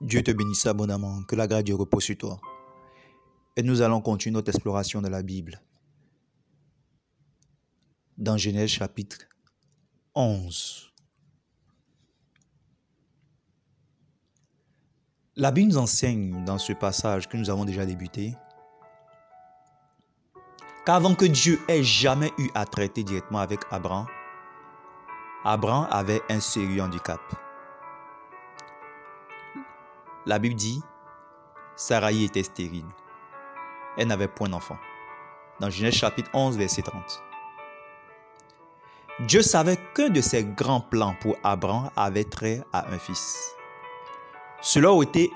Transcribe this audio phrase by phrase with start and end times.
[0.00, 2.40] Dieu te bénisse abondamment, que la grâce de repose sur toi.
[3.56, 5.62] Et nous allons continuer notre exploration de la Bible.
[8.18, 9.18] Dans Genèse chapitre
[10.14, 10.92] 11.
[15.36, 18.34] La Bible nous enseigne dans ce passage que nous avons déjà débuté
[20.84, 24.06] qu'avant que Dieu ait jamais eu à traiter directement avec Abraham,
[25.44, 27.20] Abraham avait un sérieux handicap.
[30.24, 30.80] La Bible dit,
[31.74, 32.86] Sarai était stérile.
[33.98, 34.78] Elle n'avait point d'enfant.
[35.58, 37.22] Dans Genèse chapitre 11, verset 30.
[39.26, 43.52] Dieu savait qu'un de ses grands plans pour Abraham avait trait à un fils.
[44.60, 45.32] Cela aurait été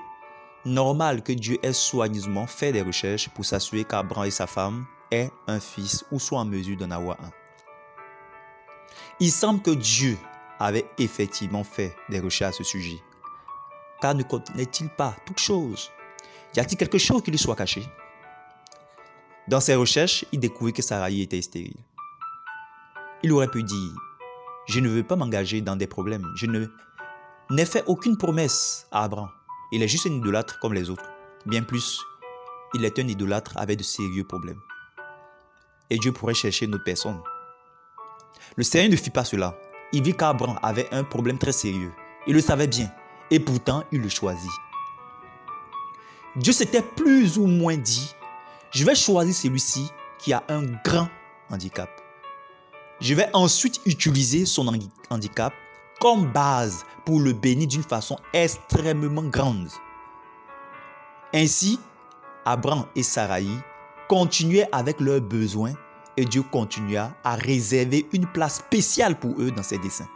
[0.63, 5.31] normal que Dieu ait soigneusement fait des recherches pour s'assurer qu'Abraham et sa femme aient
[5.47, 7.31] un fils ou soient en mesure d'en avoir un.
[9.19, 10.15] Il semble que Dieu
[10.59, 13.01] avait effectivement fait des recherches à ce sujet.
[13.99, 15.91] Car ne connaît-il pas toute chose
[16.55, 17.83] Y a-t-il quelque chose qui lui soit caché?
[19.47, 21.77] Dans ses recherches, il découvrit que Sarai était stérile.
[23.23, 23.91] Il aurait pu dire,
[24.67, 26.25] je ne veux pas m'engager dans des problèmes.
[26.35, 29.31] Je n'ai fait aucune promesse à Abraham.
[29.71, 31.09] Il est juste un idolâtre comme les autres.
[31.47, 32.03] Bien plus,
[32.75, 34.61] il est un idolâtre avec de sérieux problèmes.
[35.89, 37.19] Et Dieu pourrait chercher une autre personne.
[38.55, 39.57] Le Seigneur ne fit pas cela.
[39.93, 41.93] Il vit qu'Abraham avait un problème très sérieux.
[42.27, 42.91] Il le savait bien.
[43.29, 44.51] Et pourtant, il le choisit.
[46.35, 48.13] Dieu s'était plus ou moins dit,
[48.71, 51.09] je vais choisir celui-ci qui a un grand
[51.49, 51.89] handicap.
[52.99, 54.67] Je vais ensuite utiliser son
[55.09, 55.53] handicap
[55.99, 59.69] comme base pour le bénir d'une façon extrêmement grande.
[61.33, 61.79] Ainsi,
[62.45, 63.47] Abraham et Sarai
[64.07, 65.73] continuaient avec leurs besoins
[66.17, 70.07] et Dieu continua à réserver une place spéciale pour eux dans ses dessins.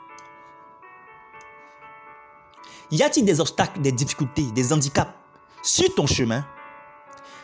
[2.90, 5.14] Y a-t-il des obstacles, des difficultés, des handicaps
[5.64, 6.46] sur ton chemin?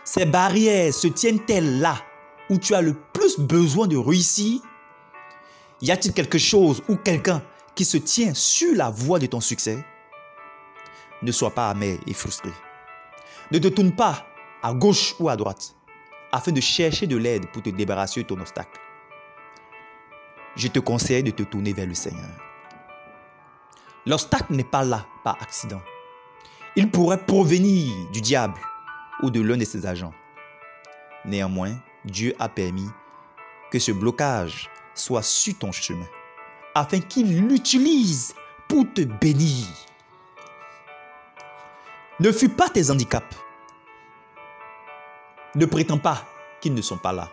[0.04, 1.96] Ces barrières se tiennent-elles là
[2.50, 4.60] où tu as le plus besoin de réussir?
[5.82, 7.42] Y a-t-il quelque chose ou quelqu'un
[7.76, 9.86] qui se tient sur la voie de ton succès?
[11.22, 12.52] Ne sois pas amer et frustré.
[13.52, 14.26] Ne te tourne pas
[14.64, 15.77] à gauche ou à droite
[16.32, 18.80] afin de chercher de l'aide pour te débarrasser de ton obstacle.
[20.56, 22.30] Je te conseille de te tourner vers le Seigneur.
[24.06, 25.82] L'obstacle n'est pas là par accident.
[26.76, 28.60] Il pourrait provenir du diable
[29.22, 30.14] ou de l'un de ses agents.
[31.26, 32.90] Néanmoins, Dieu a permis
[33.72, 36.08] que ce blocage soit sur ton chemin
[36.74, 38.34] afin qu'il l'utilise
[38.68, 39.66] pour te bénir.
[42.20, 43.36] Ne fuis pas tes handicaps.
[45.58, 46.24] Ne prétends pas
[46.62, 47.32] qu'ils ne sont pas là.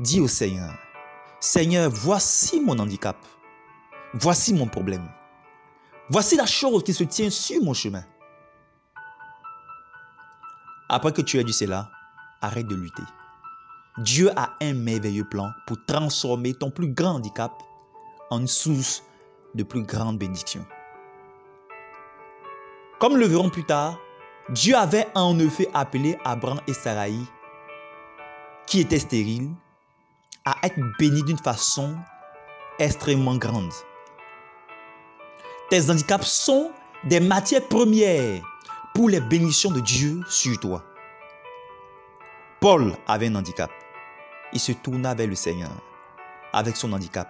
[0.00, 0.74] Dis au Seigneur,
[1.38, 3.16] Seigneur, voici mon handicap.
[4.14, 5.08] Voici mon problème.
[6.08, 8.02] Voici la chose qui se tient sur mon chemin.
[10.88, 11.88] Après que tu aies dit cela,
[12.40, 13.04] arrête de lutter.
[13.98, 17.52] Dieu a un merveilleux plan pour transformer ton plus grand handicap
[18.30, 19.04] en une source
[19.54, 20.66] de plus grande bénédiction.
[22.98, 24.00] Comme le verrons plus tard,
[24.50, 27.14] Dieu avait en effet appelé Abraham et Sarai,
[28.66, 29.50] qui étaient stériles,
[30.44, 31.96] à être bénis d'une façon
[32.78, 33.72] extrêmement grande.
[35.70, 36.72] Tes handicaps sont
[37.04, 38.42] des matières premières
[38.94, 40.84] pour les bénédictions de Dieu sur toi.
[42.60, 43.70] Paul avait un handicap.
[44.52, 45.70] Il se tourna vers le Seigneur
[46.52, 47.28] avec son handicap.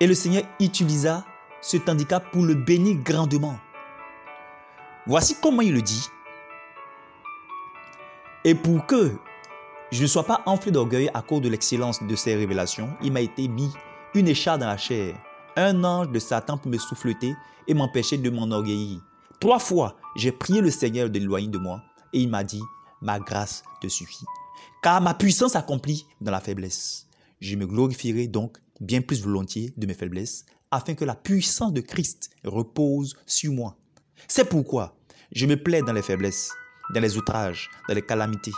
[0.00, 1.24] Et le Seigneur utilisa
[1.60, 3.58] cet handicap pour le bénir grandement.
[5.06, 6.08] Voici comment il le dit.
[8.46, 9.10] Et pour que
[9.90, 13.20] je ne sois pas enflé d'orgueil à cause de l'excellence de ces révélations, il m'a
[13.20, 13.68] été mis
[14.14, 15.20] une écharpe dans la chair
[15.56, 17.34] un ange de Satan pour me souffleter
[17.66, 19.00] et m'empêcher de m'enorgueillir.
[19.40, 22.62] Trois fois, j'ai prié le Seigneur de l'éloigner de moi et il m'a dit,
[23.02, 24.24] ma grâce te suffit.
[24.80, 27.08] Car ma puissance s'accomplit dans la faiblesse.
[27.40, 31.80] Je me glorifierai donc bien plus volontiers de mes faiblesses afin que la puissance de
[31.80, 33.76] Christ repose sur moi.
[34.28, 34.96] C'est pourquoi
[35.32, 36.52] je me plais dans les faiblesses,
[36.90, 38.52] dans les outrages, dans les calamités,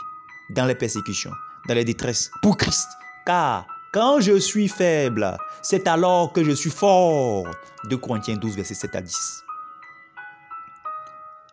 [0.51, 1.33] dans les persécutions,
[1.69, 2.89] dans les détresses, pour Christ.
[3.27, 7.47] Car quand je suis faible, c'est alors que je suis fort.
[7.85, 9.45] 2 Corinthiens 12, verset 7 à 10.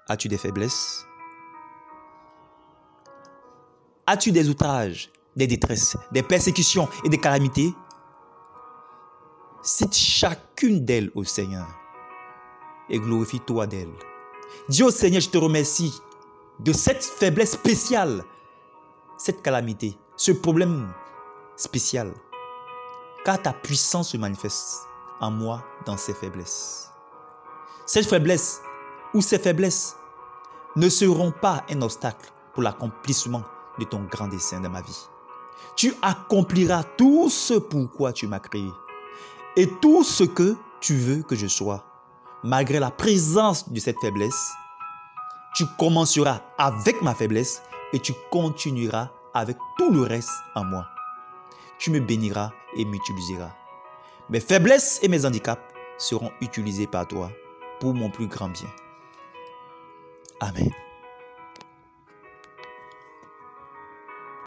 [0.07, 1.07] As-tu des faiblesses?
[4.05, 7.73] As-tu des outrages, des détresses, des persécutions et des calamités?
[9.63, 11.67] Cite chacune d'elles au Seigneur
[12.89, 13.95] et glorifie-toi d'elles.
[14.69, 15.91] Dis au Seigneur, je te remercie
[16.59, 18.23] de cette faiblesse spéciale,
[19.17, 20.91] cette calamité, ce problème
[21.55, 22.13] spécial
[23.25, 24.87] car ta puissance se manifeste
[25.19, 26.91] en moi dans ces faiblesses.
[27.87, 28.61] Cette faiblesse
[29.13, 29.97] ou ces faiblesses
[30.75, 33.43] ne seront pas un obstacle pour l'accomplissement
[33.79, 35.09] de ton grand dessein de ma vie.
[35.75, 38.69] Tu accompliras tout ce pourquoi tu m'as créé
[39.57, 41.83] et tout ce que tu veux que je sois.
[42.43, 44.51] Malgré la présence de cette faiblesse,
[45.55, 47.63] tu commenceras avec ma faiblesse
[47.93, 50.87] et tu continueras avec tout le reste en moi.
[51.79, 53.51] Tu me béniras et m'utiliseras.
[54.29, 55.61] Mes faiblesses et mes handicaps
[55.97, 57.31] seront utilisés par toi
[57.79, 58.69] pour mon plus grand bien.
[60.41, 60.71] Amen.